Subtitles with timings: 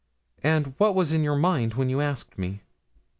[0.41, 2.61] And what was in your mind when you asked me?'